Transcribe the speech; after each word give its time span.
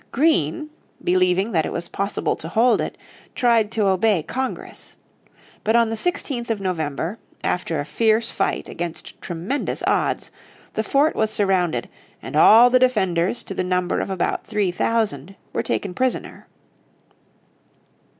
Greene, 0.11 0.71
believing 1.03 1.51
that 1.51 1.63
it 1.63 1.71
was 1.71 1.87
possible 1.87 2.35
to 2.35 2.47
hold 2.49 2.81
it, 2.81 2.97
tried 3.35 3.69
to 3.73 3.85
obey 3.85 4.23
Congress. 4.23 4.95
But 5.63 5.75
on 5.75 5.89
the 5.91 5.95
16th 5.95 6.49
of 6.49 6.59
November, 6.59 7.19
after 7.43 7.79
a 7.79 7.85
fierce 7.85 8.31
fight 8.31 8.67
against 8.67 9.21
tremendous 9.21 9.83
odds, 9.85 10.31
the 10.73 10.81
fort 10.81 11.15
was 11.15 11.29
surrounded, 11.29 11.87
and 12.19 12.35
all 12.35 12.71
the 12.71 12.79
defenders 12.79 13.43
to 13.43 13.53
the 13.53 13.63
number 13.63 13.99
of 13.99 14.09
about 14.09 14.43
three 14.43 14.71
thousand 14.71 15.35
were 15.53 15.61
taken 15.61 15.93
prisoner. 15.93 16.47